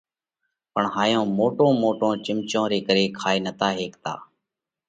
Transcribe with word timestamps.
پڻ 0.73 0.83
هائيون 0.95 1.25
موٽون 1.39 1.71
موٽون 1.83 2.13
چمچون 2.25 2.65
ري 2.71 2.79
ڪري 2.87 3.05
کائي 3.19 3.39
نتا 3.45 3.67
هيڪتا۔ 3.79 4.13